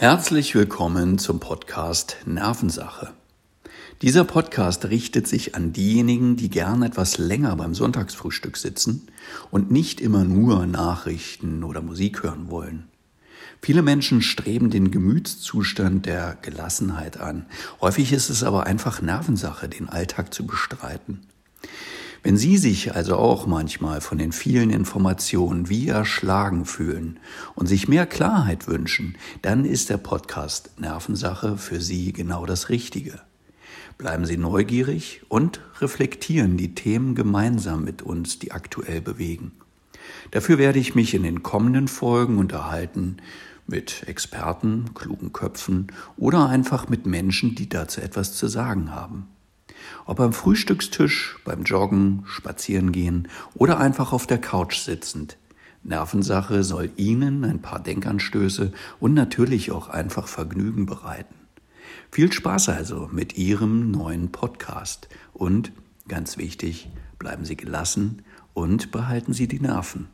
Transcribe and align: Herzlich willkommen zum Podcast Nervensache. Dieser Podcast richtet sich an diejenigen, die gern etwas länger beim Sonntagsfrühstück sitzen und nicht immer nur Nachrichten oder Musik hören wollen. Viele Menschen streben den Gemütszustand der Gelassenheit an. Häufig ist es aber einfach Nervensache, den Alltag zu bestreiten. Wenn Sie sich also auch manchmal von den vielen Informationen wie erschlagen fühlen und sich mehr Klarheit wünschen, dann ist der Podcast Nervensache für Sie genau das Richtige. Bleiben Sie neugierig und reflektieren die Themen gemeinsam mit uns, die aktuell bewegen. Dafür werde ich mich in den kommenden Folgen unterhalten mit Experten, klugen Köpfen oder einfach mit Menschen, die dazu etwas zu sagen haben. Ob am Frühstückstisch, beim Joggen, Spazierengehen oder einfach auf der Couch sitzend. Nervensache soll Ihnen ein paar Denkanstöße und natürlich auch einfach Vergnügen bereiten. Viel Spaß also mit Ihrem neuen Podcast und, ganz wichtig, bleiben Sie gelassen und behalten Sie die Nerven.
Herzlich 0.00 0.54
willkommen 0.54 1.18
zum 1.18 1.40
Podcast 1.40 2.18
Nervensache. 2.24 3.14
Dieser 4.00 4.22
Podcast 4.22 4.84
richtet 4.84 5.26
sich 5.26 5.56
an 5.56 5.72
diejenigen, 5.72 6.36
die 6.36 6.50
gern 6.50 6.84
etwas 6.84 7.18
länger 7.18 7.56
beim 7.56 7.74
Sonntagsfrühstück 7.74 8.58
sitzen 8.58 9.08
und 9.50 9.72
nicht 9.72 10.00
immer 10.00 10.22
nur 10.22 10.66
Nachrichten 10.66 11.64
oder 11.64 11.82
Musik 11.82 12.22
hören 12.22 12.48
wollen. 12.48 12.86
Viele 13.60 13.82
Menschen 13.82 14.22
streben 14.22 14.70
den 14.70 14.92
Gemütszustand 14.92 16.06
der 16.06 16.38
Gelassenheit 16.42 17.18
an. 17.18 17.46
Häufig 17.80 18.12
ist 18.12 18.30
es 18.30 18.44
aber 18.44 18.68
einfach 18.68 19.02
Nervensache, 19.02 19.68
den 19.68 19.88
Alltag 19.88 20.32
zu 20.32 20.46
bestreiten. 20.46 21.26
Wenn 22.22 22.36
Sie 22.36 22.56
sich 22.56 22.94
also 22.94 23.16
auch 23.16 23.46
manchmal 23.46 24.00
von 24.00 24.18
den 24.18 24.32
vielen 24.32 24.70
Informationen 24.70 25.68
wie 25.68 25.88
erschlagen 25.88 26.64
fühlen 26.64 27.20
und 27.54 27.66
sich 27.66 27.88
mehr 27.88 28.06
Klarheit 28.06 28.66
wünschen, 28.66 29.16
dann 29.42 29.64
ist 29.64 29.88
der 29.88 29.98
Podcast 29.98 30.78
Nervensache 30.78 31.56
für 31.56 31.80
Sie 31.80 32.12
genau 32.12 32.44
das 32.44 32.68
Richtige. 32.70 33.20
Bleiben 33.98 34.26
Sie 34.26 34.36
neugierig 34.36 35.22
und 35.28 35.60
reflektieren 35.80 36.56
die 36.56 36.74
Themen 36.74 37.14
gemeinsam 37.14 37.84
mit 37.84 38.02
uns, 38.02 38.38
die 38.38 38.52
aktuell 38.52 39.00
bewegen. 39.00 39.52
Dafür 40.30 40.58
werde 40.58 40.78
ich 40.78 40.94
mich 40.94 41.14
in 41.14 41.22
den 41.22 41.42
kommenden 41.42 41.88
Folgen 41.88 42.38
unterhalten 42.38 43.18
mit 43.66 44.08
Experten, 44.08 44.94
klugen 44.94 45.32
Köpfen 45.32 45.88
oder 46.16 46.48
einfach 46.48 46.88
mit 46.88 47.06
Menschen, 47.06 47.54
die 47.54 47.68
dazu 47.68 48.00
etwas 48.00 48.34
zu 48.34 48.48
sagen 48.48 48.94
haben. 48.94 49.28
Ob 50.06 50.20
am 50.20 50.32
Frühstückstisch, 50.32 51.38
beim 51.44 51.62
Joggen, 51.62 52.24
Spazierengehen 52.26 53.28
oder 53.54 53.78
einfach 53.78 54.12
auf 54.12 54.26
der 54.26 54.38
Couch 54.38 54.78
sitzend. 54.78 55.36
Nervensache 55.82 56.64
soll 56.64 56.90
Ihnen 56.96 57.44
ein 57.44 57.62
paar 57.62 57.80
Denkanstöße 57.80 58.72
und 59.00 59.14
natürlich 59.14 59.70
auch 59.70 59.88
einfach 59.88 60.28
Vergnügen 60.28 60.86
bereiten. 60.86 61.34
Viel 62.10 62.32
Spaß 62.32 62.70
also 62.70 63.08
mit 63.12 63.38
Ihrem 63.38 63.90
neuen 63.90 64.32
Podcast 64.32 65.08
und, 65.32 65.72
ganz 66.08 66.36
wichtig, 66.36 66.90
bleiben 67.18 67.44
Sie 67.44 67.56
gelassen 67.56 68.22
und 68.54 68.90
behalten 68.90 69.32
Sie 69.32 69.48
die 69.48 69.60
Nerven. 69.60 70.08